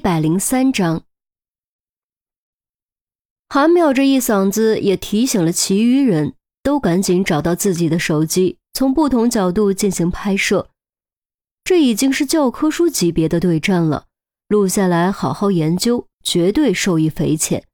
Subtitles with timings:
[0.00, 1.04] 百零三章，
[3.50, 6.32] 韩淼这一嗓子也提醒了其余人
[6.62, 10.70] 都赶紧找到自己的手机，从不同角度进行拍摄。
[11.62, 14.06] 这已经是教科书级别的对战了，
[14.48, 17.66] 录下来好好研究，绝对受益匪浅。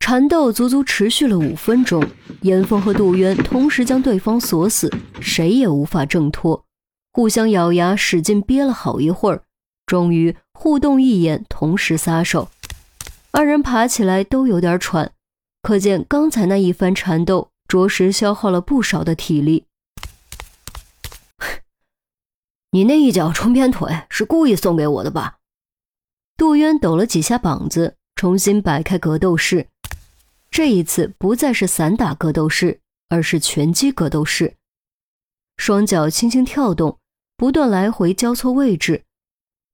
[0.00, 2.04] 缠斗足足持续了五分钟，
[2.42, 6.64] 严峰和杜渊同时将对方锁死，谁也无法挣脱，
[7.12, 9.44] 互相咬牙，使劲憋了好一会儿。
[9.86, 12.50] 终于互动一眼，同时撒手。
[13.30, 15.12] 二人爬起来都有点喘，
[15.62, 19.66] 可见刚才那一番缠斗，着实消耗了不少的体力。
[22.72, 25.38] 你那一脚冲偏腿是故意送给我的吧？
[26.36, 29.68] 杜渊抖了几下膀子，重新摆开格斗式。
[30.50, 34.56] 这一次不再是散打格斗式，而是拳击格斗式。
[35.56, 36.98] 双脚轻轻跳动，
[37.36, 39.04] 不断来回交错位置。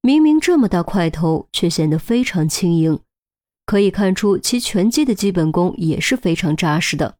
[0.05, 2.99] 明明这么大块头，却显得非常轻盈，
[3.65, 7.15] 可以看出其拳击的基本功也是非常扎实的。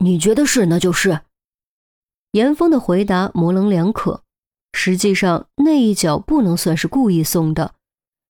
[0.00, 1.22] 你觉得是，那就是。
[2.32, 4.24] 严峰的回答模棱两可。
[4.74, 7.76] 实际上，那一脚不能算是故意送的，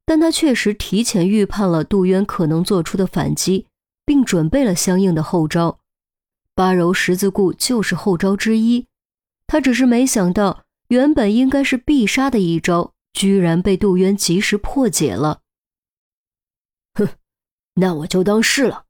[0.07, 3.67] 但他确实提前预判了杜渊可能做出的反击，
[4.05, 5.81] 并准备了相应的后招。
[6.55, 8.87] 八柔十字固就是后招之一，
[9.49, 10.63] 他只是没想到。
[10.89, 15.41] 原本应该是必杀的一招，居然被杜渊及时破解了。
[16.95, 17.09] 哼，
[17.75, 18.85] 那我就当是了。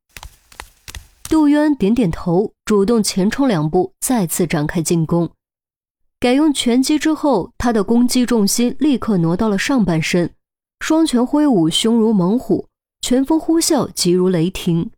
[1.25, 5.31] 杜渊点点头，主动前冲两步，再次展开进攻。
[6.21, 10.35] 改用拳击之后，他的攻击重心立刻挪到了上半身，
[10.81, 12.69] 双拳挥舞，胸如猛虎，
[13.01, 14.91] 拳风呼啸，急如雷霆。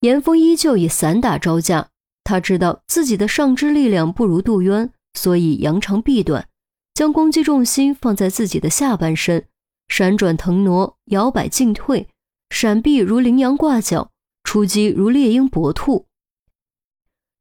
[0.00, 1.90] 严峰依旧以散打招架，
[2.24, 4.90] 他知道自己的上肢力量不如杜渊。
[5.14, 6.48] 所以扬长避短，
[6.94, 9.46] 将攻击重心放在自己的下半身，
[9.88, 12.08] 闪转腾挪，摇摆进退，
[12.50, 14.10] 闪避如羚羊挂角，
[14.44, 16.06] 出击如猎鹰搏兔。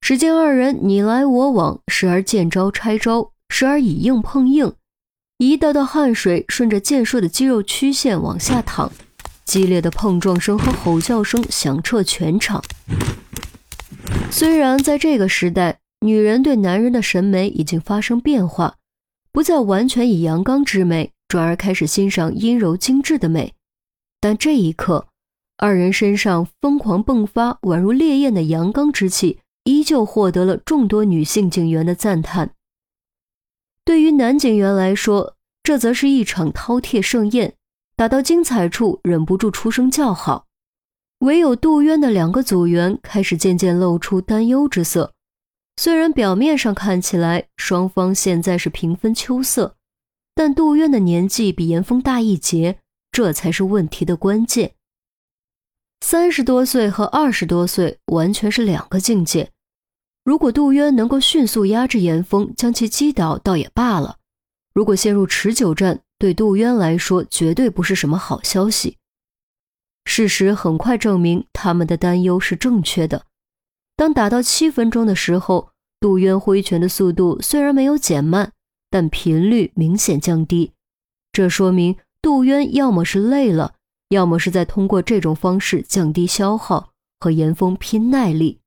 [0.01, 4.73] 只见二人你来我往，时而见招拆招，时而以硬碰硬，
[5.37, 8.91] 一道道汗水顺着健硕的肌肉曲线往下淌，
[9.45, 12.63] 激烈的碰撞声和吼叫声响彻全场。
[14.31, 18.77] 虽然在这个时代，女人对男人的审美已经发生变化，
[19.33, 23.53] 不再完全以阳刚之美，转而开始欣赏阴柔精致的美。
[24.21, 25.07] 但这一刻，
[25.57, 32.53] 二人身上疯狂迸发、宛如烈焰的阳刚之气，依旧获得了众多女性警员的赞叹。
[33.83, 37.55] 对于男警员来说，这则是一场饕餮盛宴，
[37.97, 40.45] 打到精彩处，忍不住出声叫好。
[41.19, 45.11] 唯有杜渊的两个组员开始渐渐露出担忧之色。
[45.81, 49.77] 虽然表面上看起来双方现在是平分秋色，
[50.35, 52.79] 但杜渊的年纪比严峰大一截，
[53.13, 54.73] 这才是问题的关键。
[56.01, 59.51] 三十多岁和二十多岁完全是两个境界。
[60.25, 64.17] 如果杜渊能够迅速压制严峰，将其击倒，倒也罢了；
[64.73, 68.97] 如果陷入持久战，对杜渊来说绝对不是什么好消息。
[70.03, 73.27] 事实很快证明，他们的担忧是正确的。
[73.99, 78.53] 当打到七分钟的时候，杜渊挥拳的速度虽然没有减慢，
[78.89, 80.71] 但频率明显降低。
[81.33, 83.73] 这说明杜渊要么是累了，
[84.07, 88.61] 要么是在通过这种方式降低消耗，和严峰拼耐力。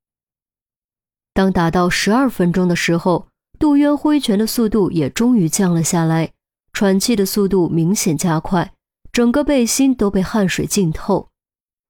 [1.33, 3.29] 当打到十二分钟的时候，
[3.59, 6.35] 杜渊挥拳的速度也终于降了下来，
[6.75, 8.75] 喘气的速度明显加快，
[9.11, 11.31] 整个背心都被汗水浸透。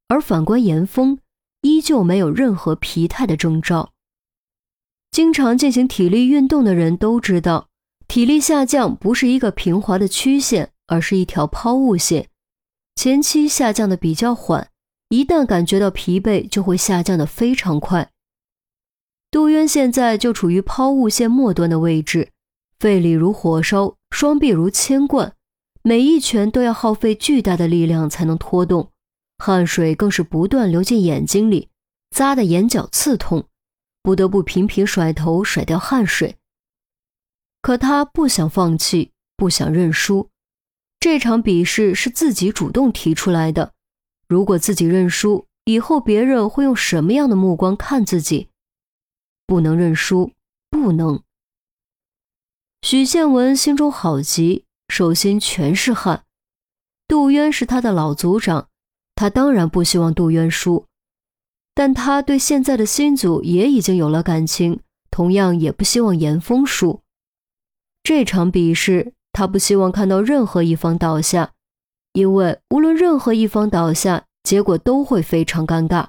[0.07, 1.19] 而反观严峰。
[1.63, 3.93] 依旧没有任何疲态的征兆。
[5.11, 7.69] 经常进行体力运动的人都知道，
[8.07, 12.29] 体力下降不是一个平滑的曲线，而是一条抛物线。
[12.95, 14.69] 前期下降的比较缓，
[15.09, 18.11] 一旦感觉到疲惫，就会下降的非常快。
[19.31, 22.31] 杜渊现在就处于抛物线末端的位置，
[22.79, 25.35] 肺里如火烧，双臂如铅罐，
[25.83, 28.91] 每一拳都要耗费巨大的力量才能拖动。
[29.45, 31.69] 汗水更是不断流进眼睛里，
[32.11, 33.49] 扎得眼角刺痛，
[34.01, 36.37] 不得不频频甩头甩掉汗水。
[37.61, 40.31] 可他不想放弃，不想认输。
[41.01, 43.73] 这场比试是自己主动提出来的，
[44.29, 48.49] 如果自己认输，以后别人会用什么样的目光看自己？
[49.45, 50.31] 不能认输，
[50.71, 51.21] 不能。
[52.83, 56.25] 许宪文心中好急，手心全是汗。
[57.09, 58.69] 杜渊是他的老组长。
[59.23, 60.85] 他当然不希望杜渊输，
[61.77, 64.81] 但他对现在的新组也已经有了感情，
[65.13, 67.03] 同样也不希望严峰输。
[68.03, 71.53] 这场比试，他不希望看到任何一方倒下，
[72.15, 76.09] 因为无论任何一方倒下，结果都会非常尴尬。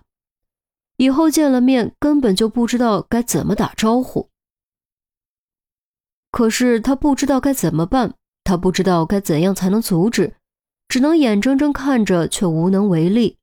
[0.98, 4.30] 以后见了面，根本就不知道该怎么打招呼。
[6.32, 10.36] 可是他不知道该怎么办，他不知道该怎样才能阻止，
[10.94, 13.38] 只能眼睁睁看着，却无能为力。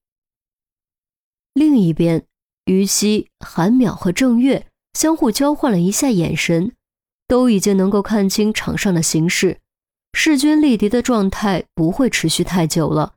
[1.52, 2.25] 另一边，
[2.67, 6.76] 于西、韩淼和郑月相互交换了一下眼神，
[7.26, 9.58] 都已经能够看清场上的形势，
[10.12, 13.14] 势均力敌的状态不会持续太久了，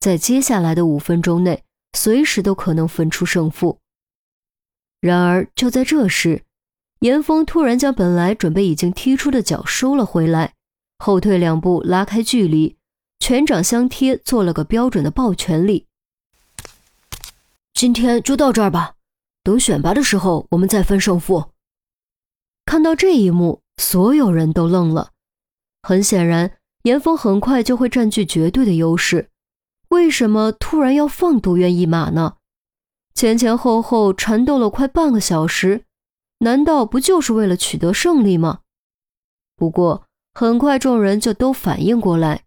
[0.00, 1.62] 在接下来的五分钟内。
[1.96, 3.78] 随时都可能分出胜负。
[5.00, 6.42] 然而，就在这时，
[6.98, 10.54] 严峰突然将本来准备已经踢出的脚收了回来，
[10.98, 12.76] 后退两步拉开距离，
[13.20, 15.86] 拳掌相贴，做了个标准的抱拳礼。
[17.74, 18.94] 今天就到这儿吧，
[19.42, 21.52] 等选拔的时候我们再分胜负。
[22.64, 25.12] 看到这一幕，所有人都愣了。
[25.82, 29.30] 很显然，严峰很快就会占据绝对的优势。
[29.88, 32.36] 为什么突然要放独渊一马呢？
[33.14, 35.84] 前前后后缠斗了快半个小时，
[36.38, 38.60] 难道不就是为了取得胜利吗？
[39.56, 40.04] 不过
[40.34, 42.42] 很快众人就都反应过来，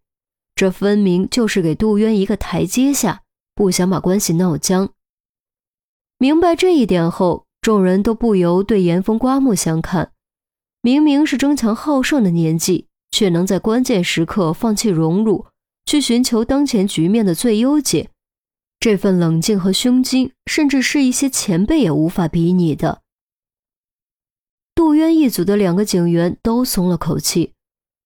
[0.61, 3.23] 这分明就是给杜渊一个台阶下，
[3.55, 4.93] 不想把关系闹僵。
[6.19, 10.11] 明白这一点后，众人都不由对严峰刮目相看。
[10.83, 15.47] 明明是争强好胜的年纪，却能在关键时刻放弃荣辱。
[15.87, 18.11] 去寻求当前局面的最优解，
[18.79, 23.01] 这份冷静和胸襟，甚至是一些前辈也无法比拟的。
[24.75, 27.53] 杜渊一组的两个警员都松了口气，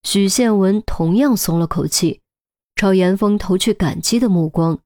[0.04, 2.22] 许宪文同样松了口气，
[2.76, 4.80] 朝严峰投去感激的目光。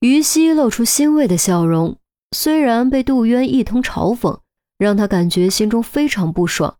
[0.00, 1.98] 于西露出欣慰的笑容，
[2.30, 4.40] 虽然被杜渊一通嘲讽，
[4.78, 6.76] 让他感觉心中非常不爽，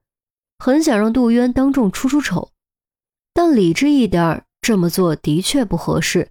[0.58, 2.50] 很想让杜渊当众出出丑，
[3.32, 6.30] 但理智一点这么做的确不合适，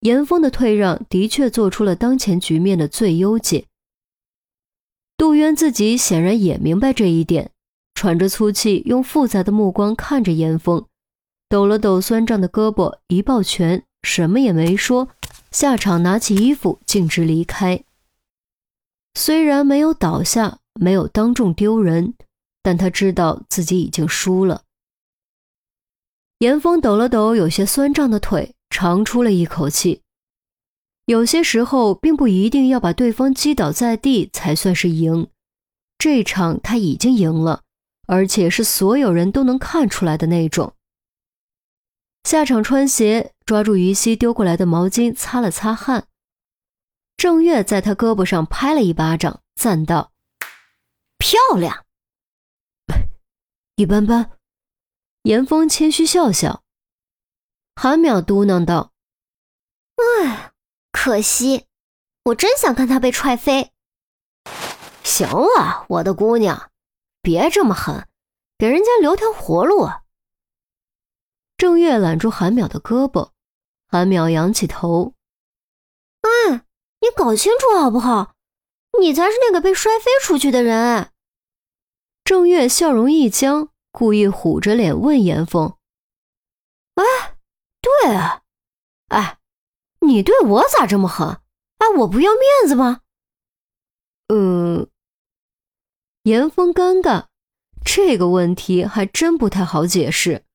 [0.00, 3.66] 严峰的退让的确做出了当前局面的最优解。
[5.16, 7.52] 杜渊自己显然也明白这一点，
[7.94, 10.86] 喘着粗气，用复杂的目光看着严峰，
[11.50, 15.08] 抖了抖酸胀的胳膊，一抱拳，什么也没说，
[15.50, 17.82] 下场拿起衣服径直离开。
[19.14, 22.14] 虽然没有倒下，没有当众丢人，
[22.62, 24.62] 但他知道自己已经输了。
[26.38, 30.02] 严峰抖了抖有些酸胀的腿，长出了一口气。
[31.06, 35.26] 有些时候，并不一定要把对方击倒在地才算是赢。
[35.98, 37.62] 这场他已经赢了，
[38.06, 40.74] 而且是所有人都能看出来的那种。
[42.24, 46.06] 下场穿鞋，抓住于西丢过来的毛巾擦了擦汗。
[47.16, 50.12] 郑月在他胳膊上拍了一巴掌，赞道
[51.18, 51.84] ：“漂亮。
[53.76, 54.30] ”一般般。
[55.24, 56.62] 严峰谦虚笑笑，
[57.74, 58.92] 韩淼嘟囔道
[60.24, 60.52] ：“哎，
[60.92, 61.66] 可惜，
[62.24, 63.72] 我真想看他被踹飞。”
[65.04, 66.70] 行了，我的姑娘，
[67.20, 68.06] 别这么狠，
[68.56, 69.90] 给人家留条活路。
[71.60, 73.32] 郑月揽住韩淼的胳膊，
[73.86, 75.12] 韩淼仰起头
[76.24, 76.64] ：“哎，
[77.00, 78.34] 你搞清楚好不好？
[78.98, 81.10] 你才是那个被摔飞出去的人。”
[82.24, 83.68] 郑月笑容一僵。
[83.92, 85.76] 故意虎着脸问严峰
[86.94, 87.36] ：“哎，
[87.82, 88.16] 对，
[89.08, 89.38] 哎，
[90.00, 91.40] 你对我咋这么狠？
[91.76, 93.02] 哎，我不要面子吗？”
[94.32, 94.88] 嗯，
[96.22, 97.26] 严峰尴尬，
[97.84, 100.46] 这个问题还真不太好解释。